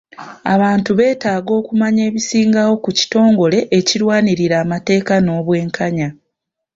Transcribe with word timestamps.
Abantu 0.53 0.89
beetaaga 0.99 1.51
okumanya 1.59 2.01
ebisingawo 2.09 2.73
ku 2.83 2.89
kitongole 2.97 3.59
ekirwanirira 3.77 4.55
amateeka 4.63 5.13
n'obwenkanya. 5.19 6.09